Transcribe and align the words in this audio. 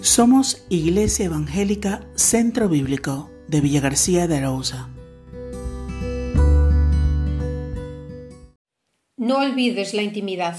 Somos 0.00 0.64
Iglesia 0.68 1.26
Evangélica 1.26 2.06
Centro 2.14 2.68
Bíblico 2.68 3.30
de 3.48 3.60
Villa 3.60 3.80
García 3.80 4.28
de 4.28 4.36
Arauza. 4.36 4.88
No 9.16 9.38
olvides 9.38 9.94
la 9.94 10.02
intimidad. 10.02 10.56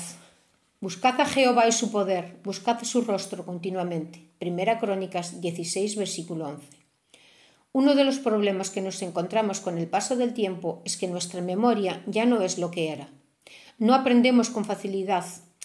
Buscad 0.82 1.22
a 1.22 1.26
Jehová 1.26 1.70
y 1.70 1.72
su 1.72 1.90
poder, 1.90 2.38
buscad 2.44 2.84
su 2.84 3.02
rostro 3.02 3.46
continuamente. 3.46 4.30
Primera 4.40 4.78
Crónicas 4.78 5.40
16, 5.40 5.96
versículo 5.96 6.50
11. 6.50 6.68
Uno 7.72 7.96
de 7.96 8.04
los 8.04 8.20
problemas 8.20 8.70
que 8.70 8.82
nos 8.82 9.02
encontramos 9.02 9.62
con 9.62 9.78
el 9.78 9.88
paso 9.88 10.18
del 10.18 10.34
tiempo 10.34 10.82
es 10.84 10.98
que 10.98 11.08
nuestra 11.08 11.42
memoria 11.42 12.04
ya 12.08 12.26
no 12.26 12.42
es 12.42 12.58
lo 12.58 12.72
que 12.72 12.92
era. 12.92 13.10
No 13.78 13.94
aprendemos 13.96 14.50
con 14.50 14.66
facilidad, 14.66 15.24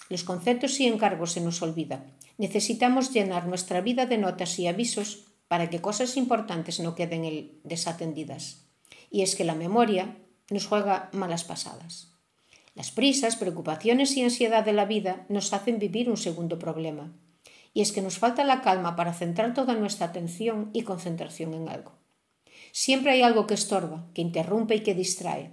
los 0.08 0.24
conceptos 0.24 0.78
y 0.80 0.86
encargos 0.86 1.32
se 1.32 1.40
nos 1.40 1.62
olvidan. 1.62 2.12
Necesitamos 2.36 3.12
llenar 3.12 3.46
nuestra 3.46 3.80
vida 3.80 4.06
de 4.06 4.18
notas 4.18 4.58
y 4.58 4.66
avisos 4.66 5.24
para 5.48 5.70
que 5.70 5.80
cosas 5.80 6.16
importantes 6.16 6.80
no 6.80 6.94
queden 6.94 7.60
desatendidas. 7.64 8.66
Y 9.10 9.22
es 9.22 9.36
que 9.36 9.44
la 9.44 9.54
memoria 9.54 10.16
nos 10.50 10.66
juega 10.66 11.10
malas 11.12 11.44
pasadas. 11.44 12.12
Las 12.74 12.90
prisas, 12.90 13.36
preocupaciones 13.36 14.16
y 14.16 14.22
ansiedad 14.22 14.64
de 14.64 14.72
la 14.72 14.84
vida 14.84 15.26
nos 15.28 15.52
hacen 15.52 15.78
vivir 15.78 16.10
un 16.10 16.16
segundo 16.16 16.58
problema. 16.58 17.12
Y 17.72 17.82
es 17.82 17.92
que 17.92 18.02
nos 18.02 18.18
falta 18.18 18.44
la 18.44 18.62
calma 18.62 18.96
para 18.96 19.14
centrar 19.14 19.54
toda 19.54 19.74
nuestra 19.74 20.06
atención 20.06 20.70
y 20.72 20.82
concentración 20.82 21.54
en 21.54 21.68
algo. 21.68 21.92
Siempre 22.72 23.12
hay 23.12 23.22
algo 23.22 23.46
que 23.46 23.54
estorba, 23.54 24.06
que 24.14 24.22
interrumpe 24.22 24.74
y 24.74 24.80
que 24.80 24.94
distrae. 24.94 25.52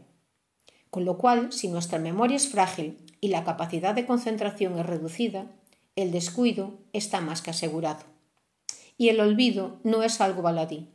Con 0.91 1.05
lo 1.05 1.17
cual, 1.17 1.51
si 1.51 1.69
nuestra 1.69 1.97
memoria 1.97 2.35
es 2.35 2.49
frágil 2.49 2.97
y 3.19 3.29
la 3.29 3.43
capacidad 3.43 3.95
de 3.95 4.05
concentración 4.05 4.77
es 4.77 4.85
reducida, 4.85 5.47
el 5.95 6.11
descuido 6.11 6.77
está 6.93 7.21
más 7.21 7.41
que 7.41 7.49
asegurado. 7.49 8.03
Y 8.97 9.09
el 9.09 9.19
olvido 9.19 9.79
no 9.83 10.03
es 10.03 10.21
algo 10.21 10.43
baladí. 10.43 10.89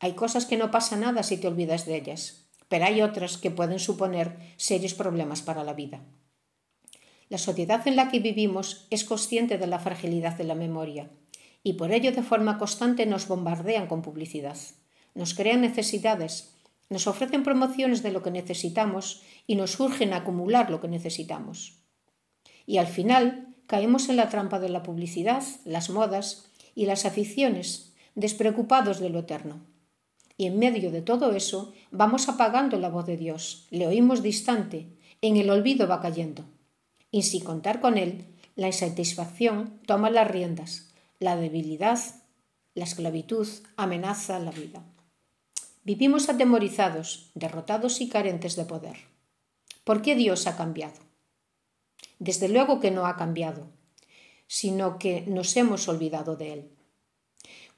Hay 0.00 0.14
cosas 0.14 0.46
que 0.46 0.56
no 0.56 0.70
pasa 0.70 0.96
nada 0.96 1.22
si 1.22 1.36
te 1.36 1.46
olvidas 1.46 1.86
de 1.86 1.96
ellas, 1.96 2.48
pero 2.68 2.86
hay 2.86 3.02
otras 3.02 3.36
que 3.36 3.50
pueden 3.50 3.78
suponer 3.78 4.38
serios 4.56 4.94
problemas 4.94 5.42
para 5.42 5.62
la 5.62 5.74
vida. 5.74 6.00
La 7.28 7.38
sociedad 7.38 7.86
en 7.86 7.96
la 7.96 8.10
que 8.10 8.20
vivimos 8.20 8.86
es 8.90 9.04
consciente 9.04 9.58
de 9.58 9.66
la 9.66 9.78
fragilidad 9.78 10.36
de 10.38 10.44
la 10.44 10.54
memoria 10.54 11.10
y 11.62 11.74
por 11.74 11.92
ello 11.92 12.12
de 12.12 12.22
forma 12.22 12.56
constante 12.56 13.04
nos 13.04 13.28
bombardean 13.28 13.88
con 13.88 14.00
publicidad. 14.00 14.56
Nos 15.14 15.34
crean 15.34 15.60
necesidades, 15.60 16.54
nos 16.90 17.06
ofrecen 17.06 17.42
promociones 17.42 18.02
de 18.02 18.12
lo 18.12 18.22
que 18.22 18.30
necesitamos 18.30 19.22
y 19.46 19.56
nos 19.56 19.78
urgen 19.78 20.12
acumular 20.12 20.70
lo 20.70 20.80
que 20.80 20.88
necesitamos. 20.88 21.78
Y 22.66 22.78
al 22.78 22.86
final 22.86 23.54
caemos 23.66 24.08
en 24.08 24.16
la 24.16 24.28
trampa 24.28 24.58
de 24.58 24.68
la 24.68 24.82
publicidad, 24.82 25.42
las 25.64 25.90
modas 25.90 26.50
y 26.74 26.86
las 26.86 27.04
aficiones, 27.04 27.94
despreocupados 28.14 29.00
de 29.00 29.10
lo 29.10 29.20
eterno. 29.20 29.60
Y 30.36 30.46
en 30.46 30.58
medio 30.58 30.90
de 30.90 31.02
todo 31.02 31.32
eso 31.32 31.72
vamos 31.90 32.28
apagando 32.28 32.78
la 32.78 32.88
voz 32.88 33.06
de 33.06 33.16
Dios, 33.16 33.66
le 33.70 33.86
oímos 33.86 34.22
distante, 34.22 34.86
en 35.20 35.36
el 35.36 35.50
olvido 35.50 35.88
va 35.88 36.00
cayendo. 36.00 36.44
Y 37.10 37.22
sin 37.22 37.44
contar 37.44 37.80
con 37.80 37.98
él, 37.98 38.24
la 38.54 38.68
insatisfacción 38.68 39.80
toma 39.86 40.10
las 40.10 40.28
riendas, 40.28 40.92
la 41.18 41.36
debilidad, 41.36 41.98
la 42.74 42.84
esclavitud 42.84 43.48
amenaza 43.76 44.38
la 44.38 44.50
vida. 44.50 44.82
Vivimos 45.88 46.28
atemorizados, 46.28 47.30
derrotados 47.34 48.02
y 48.02 48.10
carentes 48.10 48.56
de 48.56 48.66
poder. 48.66 48.98
¿Por 49.84 50.02
qué 50.02 50.16
Dios 50.16 50.46
ha 50.46 50.54
cambiado? 50.54 51.00
Desde 52.18 52.50
luego 52.50 52.78
que 52.78 52.90
no 52.90 53.06
ha 53.06 53.16
cambiado, 53.16 53.70
sino 54.46 54.98
que 54.98 55.22
nos 55.22 55.56
hemos 55.56 55.88
olvidado 55.88 56.36
de 56.36 56.52
él. 56.52 56.70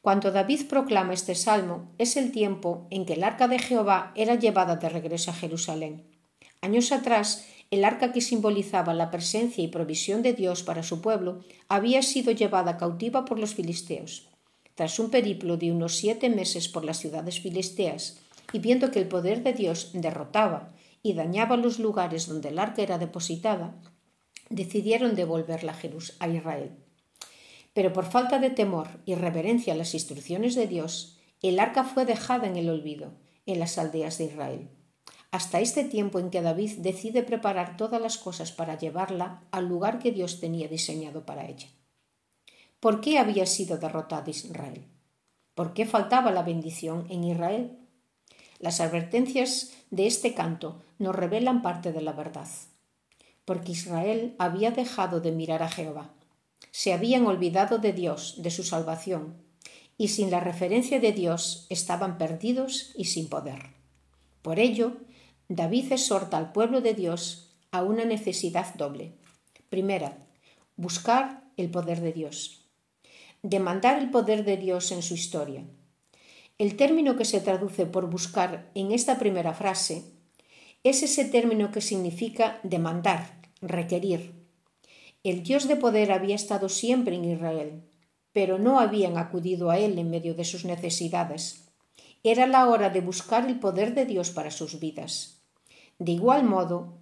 Cuando 0.00 0.32
David 0.32 0.66
proclama 0.68 1.12
este 1.12 1.36
salmo 1.36 1.94
es 1.98 2.16
el 2.16 2.32
tiempo 2.32 2.88
en 2.90 3.06
que 3.06 3.12
el 3.12 3.22
arca 3.22 3.46
de 3.46 3.60
Jehová 3.60 4.12
era 4.16 4.34
llevada 4.34 4.74
de 4.74 4.88
regreso 4.88 5.30
a 5.30 5.34
Jerusalén. 5.34 6.04
Años 6.62 6.90
atrás, 6.90 7.46
el 7.70 7.84
arca 7.84 8.12
que 8.12 8.22
simbolizaba 8.22 8.92
la 8.92 9.12
presencia 9.12 9.62
y 9.62 9.68
provisión 9.68 10.22
de 10.22 10.32
Dios 10.32 10.64
para 10.64 10.82
su 10.82 11.00
pueblo 11.00 11.44
había 11.68 12.02
sido 12.02 12.32
llevada 12.32 12.76
cautiva 12.76 13.24
por 13.24 13.38
los 13.38 13.54
filisteos. 13.54 14.29
Tras 14.80 14.98
un 14.98 15.10
periplo 15.10 15.58
de 15.58 15.70
unos 15.72 15.96
siete 15.96 16.30
meses 16.30 16.66
por 16.66 16.86
las 16.86 16.96
ciudades 16.96 17.38
filisteas, 17.40 18.16
y 18.50 18.60
viendo 18.60 18.90
que 18.90 18.98
el 18.98 19.08
poder 19.08 19.42
de 19.42 19.52
Dios 19.52 19.90
derrotaba 19.92 20.72
y 21.02 21.12
dañaba 21.12 21.58
los 21.58 21.78
lugares 21.78 22.26
donde 22.28 22.48
el 22.48 22.58
arca 22.58 22.80
era 22.80 22.96
depositada, 22.96 23.74
decidieron 24.48 25.16
devolverla 25.16 25.76
a 26.18 26.28
Israel. 26.30 26.70
Pero 27.74 27.92
por 27.92 28.06
falta 28.06 28.38
de 28.38 28.48
temor 28.48 28.88
y 29.04 29.16
reverencia 29.16 29.74
a 29.74 29.76
las 29.76 29.92
instrucciones 29.92 30.54
de 30.54 30.66
Dios, 30.66 31.18
el 31.42 31.60
arca 31.60 31.84
fue 31.84 32.06
dejada 32.06 32.46
en 32.46 32.56
el 32.56 32.70
olvido, 32.70 33.12
en 33.44 33.60
las 33.60 33.76
aldeas 33.76 34.16
de 34.16 34.24
Israel, 34.24 34.70
hasta 35.30 35.60
este 35.60 35.84
tiempo 35.84 36.20
en 36.20 36.30
que 36.30 36.40
David 36.40 36.78
decide 36.78 37.22
preparar 37.22 37.76
todas 37.76 38.00
las 38.00 38.16
cosas 38.16 38.50
para 38.50 38.78
llevarla 38.78 39.42
al 39.50 39.68
lugar 39.68 39.98
que 39.98 40.10
Dios 40.10 40.40
tenía 40.40 40.68
diseñado 40.68 41.26
para 41.26 41.46
ella. 41.46 41.68
¿Por 42.80 43.00
qué 43.00 43.18
había 43.18 43.46
sido 43.46 43.78
derrotada 43.78 44.28
Israel? 44.30 44.84
¿Por 45.54 45.74
qué 45.74 45.86
faltaba 45.86 46.30
la 46.30 46.42
bendición 46.42 47.06
en 47.10 47.24
Israel? 47.24 47.78
Las 48.58 48.80
advertencias 48.80 49.72
de 49.90 50.06
este 50.06 50.34
canto 50.34 50.82
nos 50.98 51.14
revelan 51.14 51.62
parte 51.62 51.92
de 51.92 52.00
la 52.00 52.12
verdad 52.12 52.48
porque 53.50 53.72
Israel 53.72 54.36
había 54.38 54.70
dejado 54.70 55.20
de 55.20 55.32
mirar 55.32 55.64
a 55.64 55.68
Jehová. 55.68 56.14
Se 56.70 56.92
habían 56.92 57.26
olvidado 57.26 57.78
de 57.78 57.92
Dios, 57.92 58.36
de 58.38 58.52
su 58.52 58.62
salvación, 58.62 59.42
y 59.98 60.06
sin 60.06 60.30
la 60.30 60.38
referencia 60.38 61.00
de 61.00 61.10
Dios 61.10 61.66
estaban 61.68 62.16
perdidos 62.16 62.92
y 62.96 63.06
sin 63.06 63.28
poder. 63.28 63.74
Por 64.42 64.60
ello, 64.60 64.98
David 65.48 65.90
exhorta 65.90 66.36
al 66.36 66.52
pueblo 66.52 66.80
de 66.80 66.94
Dios 66.94 67.56
a 67.72 67.82
una 67.82 68.04
necesidad 68.04 68.72
doble. 68.76 69.14
Primera, 69.68 70.16
buscar 70.76 71.42
el 71.56 71.72
poder 71.72 72.02
de 72.02 72.12
Dios. 72.12 72.59
Demandar 73.42 73.98
el 73.98 74.10
poder 74.10 74.44
de 74.44 74.58
Dios 74.58 74.92
en 74.92 75.00
su 75.00 75.14
historia. 75.14 75.64
El 76.58 76.76
término 76.76 77.16
que 77.16 77.24
se 77.24 77.40
traduce 77.40 77.86
por 77.86 78.10
buscar 78.10 78.70
en 78.74 78.92
esta 78.92 79.18
primera 79.18 79.54
frase 79.54 80.04
es 80.84 81.02
ese 81.02 81.24
término 81.24 81.70
que 81.70 81.80
significa 81.80 82.60
demandar, 82.64 83.40
requerir. 83.62 84.34
El 85.24 85.42
Dios 85.42 85.68
de 85.68 85.76
poder 85.76 86.12
había 86.12 86.34
estado 86.34 86.68
siempre 86.68 87.16
en 87.16 87.24
Israel, 87.24 87.82
pero 88.34 88.58
no 88.58 88.78
habían 88.78 89.16
acudido 89.16 89.70
a 89.70 89.78
Él 89.78 89.98
en 89.98 90.10
medio 90.10 90.34
de 90.34 90.44
sus 90.44 90.66
necesidades. 90.66 91.64
Era 92.22 92.46
la 92.46 92.68
hora 92.68 92.90
de 92.90 93.00
buscar 93.00 93.46
el 93.46 93.58
poder 93.58 93.94
de 93.94 94.04
Dios 94.04 94.30
para 94.32 94.50
sus 94.50 94.80
vidas. 94.80 95.40
De 95.98 96.12
igual 96.12 96.44
modo, 96.44 96.98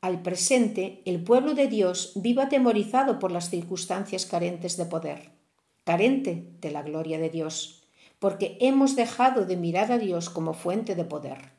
al 0.00 0.22
presente, 0.22 1.02
el 1.04 1.22
pueblo 1.22 1.52
de 1.52 1.68
Dios 1.68 2.12
vive 2.14 2.40
atemorizado 2.40 3.18
por 3.18 3.30
las 3.30 3.50
circunstancias 3.50 4.24
carentes 4.24 4.78
de 4.78 4.86
poder, 4.86 5.41
carente 5.84 6.48
de 6.60 6.70
la 6.70 6.82
gloria 6.82 7.18
de 7.18 7.30
Dios, 7.30 7.84
porque 8.18 8.56
hemos 8.60 8.94
dejado 8.96 9.46
de 9.46 9.56
mirar 9.56 9.90
a 9.90 9.98
Dios 9.98 10.30
como 10.30 10.54
fuente 10.54 10.94
de 10.94 11.04
poder. 11.04 11.52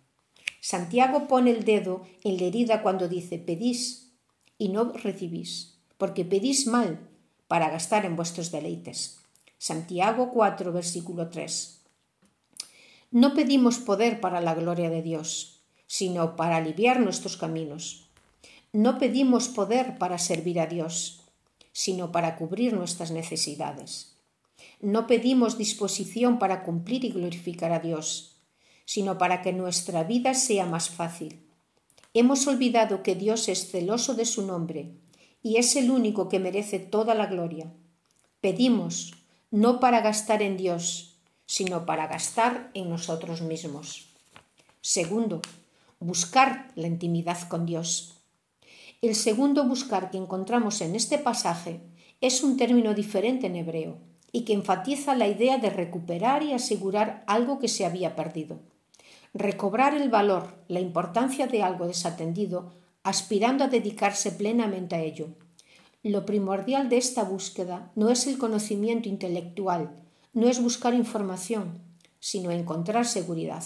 Santiago 0.61 1.27
pone 1.27 1.51
el 1.51 1.65
dedo 1.65 2.03
en 2.23 2.37
la 2.37 2.43
herida 2.43 2.81
cuando 2.81 3.09
dice 3.09 3.37
pedís 3.37 4.13
y 4.57 4.69
no 4.69 4.93
recibís, 4.93 5.77
porque 5.97 6.23
pedís 6.23 6.67
mal 6.67 6.99
para 7.47 7.69
gastar 7.69 8.05
en 8.05 8.15
vuestros 8.15 8.49
deleites. 8.49 9.19
Santiago 9.57 10.31
4, 10.31 10.71
versículo 10.71 11.29
3. 11.29 11.81
No 13.11 13.33
pedimos 13.33 13.77
poder 13.77 14.21
para 14.21 14.41
la 14.41 14.55
gloria 14.55 14.89
de 14.89 15.01
Dios, 15.01 15.61
sino 15.85 16.35
para 16.35 16.57
aliviar 16.57 16.99
nuestros 16.99 17.37
caminos. 17.37 18.09
No 18.71 18.97
pedimos 18.97 19.49
poder 19.49 19.97
para 19.97 20.17
servir 20.17 20.59
a 20.59 20.65
Dios, 20.65 21.21
sino 21.73 22.11
para 22.11 22.37
cubrir 22.37 22.73
nuestras 22.73 23.11
necesidades. 23.11 24.12
No 24.83 25.07
pedimos 25.07 25.57
disposición 25.57 26.39
para 26.39 26.61
cumplir 26.63 27.05
y 27.05 27.09
glorificar 27.09 27.71
a 27.71 27.79
Dios, 27.79 28.35
sino 28.83 29.17
para 29.17 29.41
que 29.41 29.53
nuestra 29.53 30.03
vida 30.03 30.33
sea 30.33 30.65
más 30.65 30.89
fácil. 30.89 31.39
Hemos 32.13 32.47
olvidado 32.47 33.01
que 33.01 33.15
Dios 33.15 33.47
es 33.47 33.71
celoso 33.71 34.13
de 34.13 34.25
su 34.25 34.45
nombre 34.45 34.91
y 35.41 35.55
es 35.55 35.77
el 35.77 35.89
único 35.89 36.27
que 36.27 36.37
merece 36.37 36.79
toda 36.79 37.15
la 37.15 37.27
gloria. 37.27 37.71
Pedimos 38.41 39.13
no 39.51 39.79
para 39.79 40.01
gastar 40.01 40.41
en 40.41 40.57
Dios, 40.57 41.15
sino 41.45 41.85
para 41.85 42.07
gastar 42.07 42.69
en 42.73 42.89
nosotros 42.89 43.41
mismos. 43.41 44.09
Segundo, 44.81 45.41
buscar 46.01 46.73
la 46.75 46.87
intimidad 46.87 47.47
con 47.47 47.65
Dios. 47.65 48.17
El 49.01 49.15
segundo 49.15 49.63
buscar 49.63 50.11
que 50.11 50.17
encontramos 50.17 50.81
en 50.81 50.97
este 50.97 51.19
pasaje 51.19 51.79
es 52.19 52.43
un 52.43 52.57
término 52.57 52.93
diferente 52.93 53.47
en 53.47 53.55
hebreo 53.55 54.12
y 54.33 54.43
que 54.43 54.51
enfatiza 54.51 55.15
la 55.15 55.29
idea 55.29 55.59
de 55.59 55.69
recuperar 55.69 56.43
y 56.43 56.51
asegurar 56.51 57.23
algo 57.27 57.59
que 57.59 57.69
se 57.69 57.85
había 57.85 58.17
perdido 58.17 58.59
recobrar 59.33 59.95
el 59.95 60.09
valor, 60.09 60.53
la 60.67 60.79
importancia 60.79 61.47
de 61.47 61.63
algo 61.63 61.87
desatendido, 61.87 62.73
aspirando 63.01 63.63
a 63.63 63.67
dedicarse 63.67 64.31
plenamente 64.31 64.95
a 64.95 65.01
ello. 65.01 65.29
Lo 66.03 66.25
primordial 66.25 66.89
de 66.89 66.97
esta 66.97 67.23
búsqueda 67.23 67.91
no 67.95 68.09
es 68.09 68.27
el 68.27 68.37
conocimiento 68.37 69.09
intelectual, 69.09 70.03
no 70.33 70.47
es 70.47 70.61
buscar 70.61 70.93
información, 70.93 71.79
sino 72.19 72.51
encontrar 72.51 73.05
seguridad. 73.05 73.63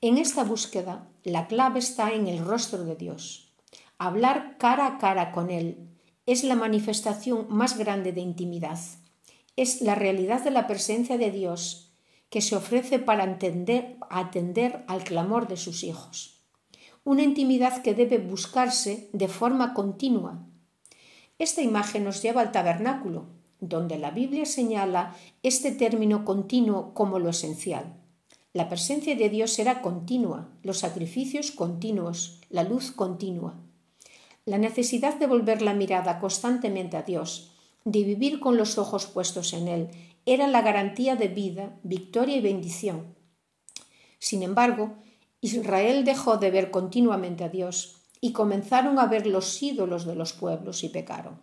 En 0.00 0.16
esta 0.16 0.44
búsqueda, 0.44 1.08
la 1.24 1.46
clave 1.46 1.80
está 1.80 2.12
en 2.12 2.26
el 2.26 2.38
rostro 2.38 2.84
de 2.84 2.96
Dios. 2.96 3.52
Hablar 3.98 4.56
cara 4.58 4.86
a 4.86 4.98
cara 4.98 5.32
con 5.32 5.50
Él 5.50 5.90
es 6.24 6.44
la 6.44 6.54
manifestación 6.54 7.46
más 7.48 7.76
grande 7.76 8.12
de 8.12 8.20
intimidad. 8.20 8.78
Es 9.58 9.80
la 9.80 9.96
realidad 9.96 10.44
de 10.44 10.52
la 10.52 10.68
presencia 10.68 11.18
de 11.18 11.32
Dios 11.32 11.90
que 12.30 12.40
se 12.40 12.54
ofrece 12.54 13.00
para 13.00 13.24
atender 13.24 14.84
al 14.86 15.02
clamor 15.02 15.48
de 15.48 15.56
sus 15.56 15.82
hijos. 15.82 16.44
Una 17.02 17.24
intimidad 17.24 17.82
que 17.82 17.92
debe 17.92 18.18
buscarse 18.18 19.10
de 19.12 19.26
forma 19.26 19.74
continua. 19.74 20.46
Esta 21.40 21.60
imagen 21.60 22.04
nos 22.04 22.22
lleva 22.22 22.40
al 22.40 22.52
tabernáculo, 22.52 23.30
donde 23.58 23.98
la 23.98 24.12
Biblia 24.12 24.46
señala 24.46 25.16
este 25.42 25.72
término 25.72 26.24
continuo 26.24 26.94
como 26.94 27.18
lo 27.18 27.28
esencial. 27.28 27.96
La 28.52 28.68
presencia 28.68 29.16
de 29.16 29.28
Dios 29.28 29.58
era 29.58 29.82
continua, 29.82 30.50
los 30.62 30.78
sacrificios 30.78 31.50
continuos, 31.50 32.40
la 32.48 32.62
luz 32.62 32.92
continua. 32.92 33.56
La 34.44 34.58
necesidad 34.58 35.16
de 35.16 35.26
volver 35.26 35.62
la 35.62 35.74
mirada 35.74 36.20
constantemente 36.20 36.96
a 36.96 37.02
Dios, 37.02 37.57
de 37.90 38.04
vivir 38.04 38.38
con 38.38 38.56
los 38.56 38.76
ojos 38.76 39.06
puestos 39.06 39.52
en 39.52 39.66
Él, 39.66 39.88
era 40.26 40.46
la 40.46 40.60
garantía 40.60 41.16
de 41.16 41.28
vida, 41.28 41.78
victoria 41.82 42.36
y 42.36 42.40
bendición. 42.40 43.14
Sin 44.18 44.42
embargo, 44.42 44.96
Israel 45.40 46.04
dejó 46.04 46.36
de 46.36 46.50
ver 46.50 46.70
continuamente 46.70 47.44
a 47.44 47.48
Dios 47.48 48.02
y 48.20 48.32
comenzaron 48.32 48.98
a 48.98 49.06
ver 49.06 49.26
los 49.26 49.62
ídolos 49.62 50.04
de 50.04 50.14
los 50.14 50.34
pueblos 50.34 50.84
y 50.84 50.90
pecaron. 50.90 51.40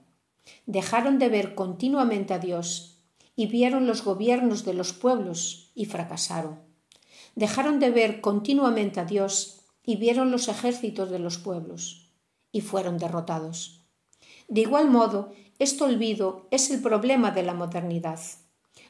Dejaron 0.68 1.18
de 1.18 1.30
ver 1.30 1.56
continuamente 1.56 2.33
a 2.33 2.39
Dios 2.39 3.00
y 3.36 3.47
vieron 3.47 3.88
los 3.88 4.03
gobiernos 4.03 4.65
de 4.65 4.74
los 4.75 4.94
pueblos 4.94 5.71
y 5.74 5.86
fracasaron. 5.86 6.59
Dejaron 7.33 7.80
de 7.80 7.89
ver 7.89 8.21
continuamente 8.21 9.00
a 9.00 9.06
Dios 9.06 9.62
y 9.83 9.95
vieron 9.95 10.30
los 10.30 10.47
ejércitos 10.47 11.09
de 11.09 11.19
los 11.19 11.38
pueblos 11.39 12.12
y 12.51 12.62
fueron 12.62 12.97
derrotados. 12.97 13.84
De 14.47 14.62
igual 14.62 14.89
modo, 14.89 15.31
este 15.59 15.83
olvido 15.83 16.47
es 16.51 16.69
el 16.69 16.81
problema 16.81 17.31
de 17.31 17.44
la 17.44 17.53
modernidad. 17.53 18.19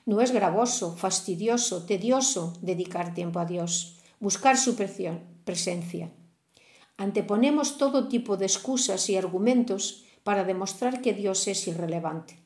No 0.06 0.22
es 0.22 0.32
gravoso, 0.32 0.96
fastidioso, 0.96 1.86
tedioso 1.86 2.54
dedicar 2.62 3.14
tiempo 3.14 3.40
a 3.40 3.46
Dios, 3.46 3.98
buscar 4.20 4.58
su 4.58 4.76
presencia. 4.76 6.12
Anteponemos 6.98 7.78
todo 7.78 8.08
tipo 8.08 8.38
de 8.38 8.46
excusas 8.46 9.10
y 9.10 9.18
argumentos 9.18 10.06
para 10.24 10.44
demostrar 10.44 11.02
que 11.02 11.14
Dios 11.14 11.48
es 11.48 11.68
irrelevante. 11.68 12.40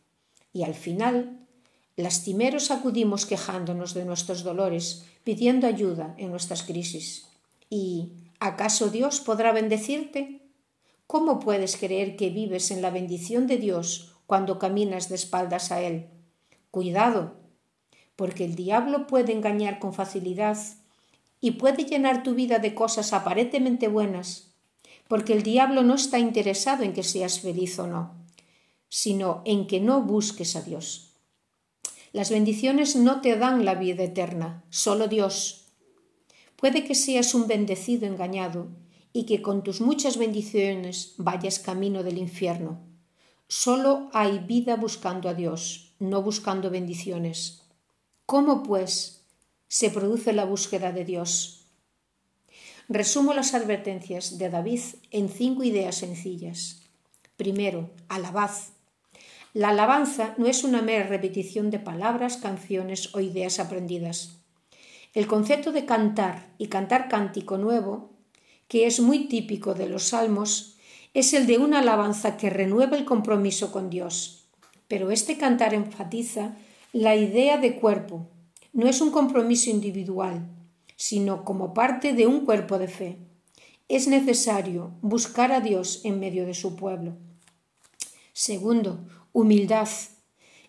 Y 0.51 0.63
al 0.63 0.73
final, 0.73 1.47
lastimeros 1.95 2.71
acudimos 2.71 3.25
quejándonos 3.25 3.93
de 3.93 4.05
nuestros 4.05 4.43
dolores, 4.43 5.05
pidiendo 5.23 5.67
ayuda 5.67 6.15
en 6.17 6.31
nuestras 6.31 6.63
crisis. 6.63 7.27
¿Y 7.69 8.13
acaso 8.39 8.89
Dios 8.89 9.19
podrá 9.19 9.51
bendecirte? 9.51 10.48
¿Cómo 11.09 11.39
puedes 11.39 11.75
creer 11.75 12.15
que 12.17 12.29
vives 12.29 12.69
en 12.69 12.83
la 12.83 12.91
bendición 12.91 13.47
de 13.47 13.57
Dios 13.57 14.13
cuando 14.27 14.59
caminas 14.59 15.09
de 15.09 15.15
espaldas 15.15 15.71
a 15.71 15.81
Él? 15.81 16.05
Cuidado, 16.69 17.33
porque 18.15 18.45
el 18.45 18.53
diablo 18.53 19.07
puede 19.07 19.33
engañar 19.33 19.79
con 19.79 19.91
facilidad 19.91 20.55
y 21.41 21.49
puede 21.57 21.85
llenar 21.85 22.21
tu 22.21 22.35
vida 22.35 22.59
de 22.59 22.75
cosas 22.75 23.11
aparentemente 23.11 23.87
buenas, 23.87 24.53
porque 25.07 25.33
el 25.33 25.41
diablo 25.41 25.81
no 25.81 25.95
está 25.95 26.19
interesado 26.19 26.83
en 26.83 26.93
que 26.93 27.01
seas 27.01 27.39
feliz 27.39 27.79
o 27.79 27.87
no, 27.87 28.13
sino 28.87 29.41
en 29.45 29.65
que 29.65 29.79
no 29.79 30.03
busques 30.03 30.55
a 30.55 30.61
Dios. 30.61 31.15
Las 32.13 32.29
bendiciones 32.29 32.95
no 32.95 33.21
te 33.21 33.35
dan 33.35 33.65
la 33.65 33.73
vida 33.73 34.03
eterna, 34.03 34.63
solo 34.69 35.07
Dios. 35.07 35.71
Puede 36.55 36.83
que 36.83 36.93
seas 36.93 37.33
un 37.33 37.47
bendecido 37.47 38.05
engañado 38.05 38.67
y 39.13 39.25
que 39.25 39.41
con 39.41 39.63
tus 39.63 39.81
muchas 39.81 40.17
bendiciones 40.17 41.13
vayas 41.17 41.59
camino 41.59 42.03
del 42.03 42.17
infierno. 42.17 42.79
Solo 43.47 44.09
hay 44.13 44.39
vida 44.39 44.75
buscando 44.75 45.27
a 45.29 45.33
Dios, 45.33 45.95
no 45.99 46.21
buscando 46.21 46.69
bendiciones. 46.69 47.63
¿Cómo, 48.25 48.61
pues, 48.61 49.25
se 49.67 49.89
produce 49.89 50.33
la 50.33 50.45
búsqueda 50.45 50.91
de 50.91 51.03
Dios? 51.05 51.65
Resumo 52.87 53.33
las 53.33 53.53
advertencias 53.53 54.37
de 54.37 54.49
David 54.49 54.81
en 55.11 55.29
cinco 55.29 55.63
ideas 55.63 55.95
sencillas. 55.95 56.81
Primero, 57.37 57.89
alabad. 58.07 58.51
La 59.53 59.69
alabanza 59.69 60.35
no 60.37 60.45
es 60.45 60.63
una 60.63 60.81
mera 60.81 61.07
repetición 61.07 61.71
de 61.71 61.79
palabras, 61.79 62.37
canciones 62.37 63.15
o 63.15 63.19
ideas 63.19 63.59
aprendidas. 63.59 64.37
El 65.13 65.25
concepto 65.25 65.71
de 65.71 65.85
cantar 65.85 66.53
y 66.59 66.67
cantar 66.67 67.09
cántico 67.09 67.57
nuevo, 67.57 68.11
que 68.69 68.85
es 68.85 69.01
muy 69.01 69.27
típico 69.27 69.73
de 69.73 69.89
los 69.89 70.03
salmos, 70.03 70.77
es 71.13 71.33
el 71.33 71.47
de 71.47 71.57
una 71.57 71.79
alabanza 71.79 72.37
que 72.37 72.49
renueva 72.49 72.95
el 72.95 73.03
compromiso 73.03 73.73
con 73.73 73.89
Dios. 73.89 74.45
Pero 74.87 75.11
este 75.11 75.37
cantar 75.37 75.73
enfatiza 75.73 76.55
la 76.93 77.15
idea 77.15 77.57
de 77.57 77.75
cuerpo 77.75 78.29
no 78.71 78.87
es 78.87 79.01
un 79.01 79.11
compromiso 79.11 79.69
individual, 79.69 80.47
sino 80.95 81.43
como 81.43 81.73
parte 81.73 82.13
de 82.13 82.27
un 82.27 82.45
cuerpo 82.45 82.77
de 82.77 82.87
fe. 82.87 83.17
Es 83.87 84.07
necesario 84.07 84.91
buscar 85.01 85.51
a 85.51 85.61
Dios 85.61 86.01
en 86.03 86.19
medio 86.19 86.45
de 86.45 86.53
su 86.53 86.75
pueblo. 86.75 87.17
Segundo, 88.33 88.99
humildad. 89.33 89.89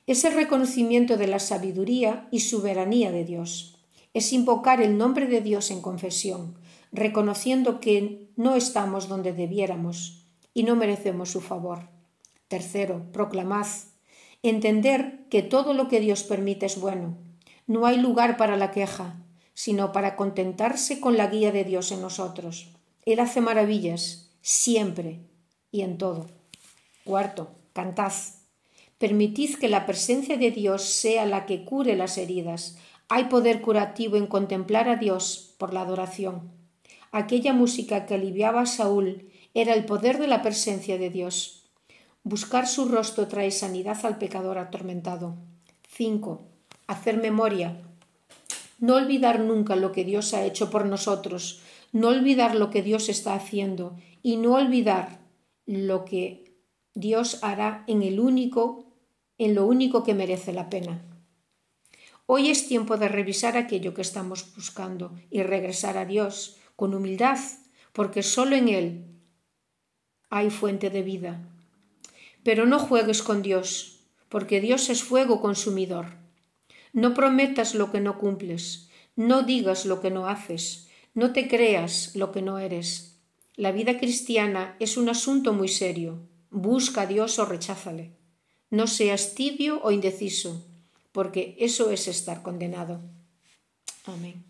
Es 0.06 0.24
el 0.24 0.32
reconocimiento 0.32 1.18
de 1.18 1.26
la 1.26 1.38
sabiduría 1.38 2.28
y 2.30 2.40
soberanía 2.40 3.12
de 3.12 3.24
Dios. 3.24 3.76
Es 4.14 4.32
invocar 4.32 4.80
el 4.80 4.96
nombre 4.96 5.26
de 5.26 5.42
Dios 5.42 5.70
en 5.70 5.82
confesión, 5.82 6.56
reconociendo 6.92 7.80
que 7.80 8.28
no 8.36 8.54
estamos 8.54 9.08
donde 9.08 9.32
debiéramos 9.32 10.26
y 10.54 10.64
no 10.64 10.76
merecemos 10.76 11.30
su 11.30 11.40
favor. 11.40 11.88
Tercero, 12.48 13.10
proclamad 13.12 13.66
Entender 14.42 15.26
que 15.28 15.42
todo 15.42 15.74
lo 15.74 15.88
que 15.88 16.00
Dios 16.00 16.22
permite 16.22 16.64
es 16.64 16.80
bueno. 16.80 17.18
No 17.66 17.84
hay 17.84 17.98
lugar 17.98 18.38
para 18.38 18.56
la 18.56 18.70
queja, 18.70 19.22
sino 19.52 19.92
para 19.92 20.16
contentarse 20.16 20.98
con 20.98 21.18
la 21.18 21.26
guía 21.26 21.52
de 21.52 21.64
Dios 21.64 21.92
en 21.92 22.00
nosotros. 22.00 22.70
Él 23.04 23.20
hace 23.20 23.42
maravillas, 23.42 24.30
siempre 24.40 25.20
y 25.70 25.82
en 25.82 25.98
todo. 25.98 26.26
Cuarto, 27.04 27.50
cantad. 27.74 28.12
Permitid 28.96 29.56
que 29.56 29.68
la 29.68 29.84
presencia 29.84 30.38
de 30.38 30.50
Dios 30.50 30.84
sea 30.84 31.26
la 31.26 31.44
que 31.44 31.64
cure 31.66 31.94
las 31.94 32.16
heridas. 32.16 32.78
Hay 33.10 33.24
poder 33.24 33.60
curativo 33.60 34.16
en 34.16 34.26
contemplar 34.26 34.88
a 34.88 34.96
Dios 34.96 35.54
por 35.58 35.74
la 35.74 35.82
adoración. 35.82 36.50
Aquella 37.12 37.52
música 37.52 38.06
que 38.06 38.14
aliviaba 38.14 38.62
a 38.62 38.66
Saúl 38.66 39.30
era 39.52 39.74
el 39.74 39.84
poder 39.84 40.18
de 40.18 40.28
la 40.28 40.42
presencia 40.42 40.96
de 40.96 41.10
Dios. 41.10 41.64
Buscar 42.22 42.68
su 42.68 42.86
rostro 42.86 43.26
trae 43.26 43.50
sanidad 43.50 43.98
al 44.06 44.18
pecador 44.18 44.58
atormentado. 44.58 45.34
5. 45.88 46.42
Hacer 46.86 47.16
memoria. 47.16 47.80
No 48.78 48.94
olvidar 48.94 49.40
nunca 49.40 49.74
lo 49.74 49.90
que 49.90 50.04
Dios 50.04 50.34
ha 50.34 50.44
hecho 50.44 50.70
por 50.70 50.86
nosotros, 50.86 51.62
no 51.92 52.08
olvidar 52.08 52.54
lo 52.54 52.70
que 52.70 52.82
Dios 52.82 53.08
está 53.08 53.34
haciendo 53.34 53.96
y 54.22 54.36
no 54.36 54.54
olvidar 54.54 55.18
lo 55.66 56.04
que 56.04 56.54
Dios 56.94 57.38
hará 57.42 57.84
en 57.86 58.02
el 58.02 58.20
único 58.20 58.86
en 59.38 59.54
lo 59.54 59.64
único 59.64 60.04
que 60.04 60.12
merece 60.12 60.52
la 60.52 60.68
pena. 60.68 61.02
Hoy 62.26 62.50
es 62.50 62.68
tiempo 62.68 62.98
de 62.98 63.08
revisar 63.08 63.56
aquello 63.56 63.94
que 63.94 64.02
estamos 64.02 64.54
buscando 64.54 65.18
y 65.30 65.42
regresar 65.42 65.96
a 65.96 66.04
Dios 66.04 66.59
con 66.80 66.94
humildad, 66.94 67.38
porque 67.92 68.22
solo 68.22 68.56
en 68.56 68.70
Él 68.70 69.04
hay 70.30 70.48
fuente 70.48 70.88
de 70.88 71.02
vida. 71.02 71.46
Pero 72.42 72.64
no 72.64 72.78
juegues 72.78 73.22
con 73.22 73.42
Dios, 73.42 74.00
porque 74.30 74.62
Dios 74.62 74.88
es 74.88 75.02
fuego 75.02 75.42
consumidor. 75.42 76.06
No 76.94 77.12
prometas 77.12 77.74
lo 77.74 77.92
que 77.92 78.00
no 78.00 78.16
cumples, 78.16 78.88
no 79.14 79.42
digas 79.42 79.84
lo 79.84 80.00
que 80.00 80.10
no 80.10 80.26
haces, 80.26 80.88
no 81.12 81.34
te 81.34 81.48
creas 81.48 82.16
lo 82.16 82.32
que 82.32 82.40
no 82.40 82.58
eres. 82.58 83.20
La 83.56 83.72
vida 83.72 83.98
cristiana 83.98 84.74
es 84.80 84.96
un 84.96 85.10
asunto 85.10 85.52
muy 85.52 85.68
serio. 85.68 86.30
Busca 86.48 87.02
a 87.02 87.06
Dios 87.06 87.38
o 87.38 87.44
recházale. 87.44 88.16
No 88.70 88.86
seas 88.86 89.34
tibio 89.34 89.82
o 89.82 89.90
indeciso, 89.90 90.64
porque 91.12 91.56
eso 91.58 91.90
es 91.90 92.08
estar 92.08 92.40
condenado. 92.40 93.02
Amén. 94.06 94.49